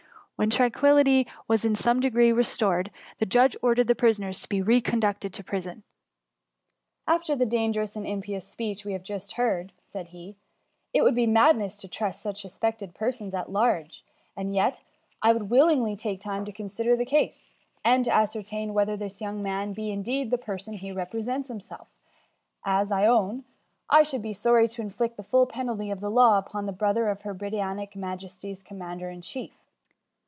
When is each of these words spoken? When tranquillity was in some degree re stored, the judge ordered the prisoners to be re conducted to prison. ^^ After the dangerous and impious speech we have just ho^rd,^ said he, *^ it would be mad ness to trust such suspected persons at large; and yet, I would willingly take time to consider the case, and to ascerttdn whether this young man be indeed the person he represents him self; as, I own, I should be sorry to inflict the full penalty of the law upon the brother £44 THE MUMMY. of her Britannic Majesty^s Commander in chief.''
When 0.37 0.49
tranquillity 0.49 1.27
was 1.47 1.63
in 1.65 1.75
some 1.75 1.99
degree 1.99 2.31
re 2.31 2.43
stored, 2.43 2.89
the 3.19 3.27
judge 3.27 3.55
ordered 3.61 3.85
the 3.85 3.93
prisoners 3.93 4.39
to 4.41 4.49
be 4.49 4.59
re 4.59 4.81
conducted 4.81 5.35
to 5.35 5.43
prison. 5.43 5.77
^^ 5.77 5.83
After 7.05 7.35
the 7.35 7.45
dangerous 7.45 7.95
and 7.95 8.07
impious 8.07 8.47
speech 8.47 8.83
we 8.83 8.93
have 8.93 9.03
just 9.03 9.35
ho^rd,^ 9.35 9.69
said 9.93 10.07
he, 10.07 10.29
*^ 10.29 10.35
it 10.95 11.03
would 11.03 11.13
be 11.13 11.27
mad 11.27 11.57
ness 11.59 11.75
to 11.75 11.87
trust 11.87 12.23
such 12.23 12.41
suspected 12.41 12.95
persons 12.95 13.35
at 13.35 13.51
large; 13.51 14.03
and 14.35 14.55
yet, 14.55 14.81
I 15.21 15.31
would 15.31 15.51
willingly 15.51 15.95
take 15.95 16.19
time 16.19 16.43
to 16.45 16.51
consider 16.51 16.95
the 16.97 17.05
case, 17.05 17.53
and 17.85 18.03
to 18.05 18.09
ascerttdn 18.11 18.71
whether 18.71 18.97
this 18.97 19.21
young 19.21 19.43
man 19.43 19.73
be 19.73 19.91
indeed 19.91 20.31
the 20.31 20.39
person 20.39 20.73
he 20.73 20.91
represents 20.91 21.51
him 21.51 21.59
self; 21.61 21.87
as, 22.65 22.91
I 22.91 23.05
own, 23.05 23.43
I 23.91 24.01
should 24.01 24.23
be 24.23 24.33
sorry 24.33 24.67
to 24.69 24.81
inflict 24.81 25.17
the 25.17 25.23
full 25.23 25.45
penalty 25.45 25.91
of 25.91 25.99
the 25.99 26.09
law 26.09 26.39
upon 26.39 26.65
the 26.65 26.71
brother 26.71 27.01
£44 27.01 27.03
THE 27.03 27.05
MUMMY. 27.07 27.11
of 27.11 27.21
her 27.21 27.33
Britannic 27.35 27.91
Majesty^s 27.93 28.65
Commander 28.65 29.07
in 29.11 29.21
chief.'' 29.21 29.53